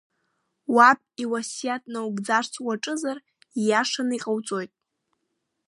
[0.75, 3.17] Уаб иуасиаҭ наугӡарц уаҿызар,
[3.59, 4.71] ииашаны иҟауҵоит.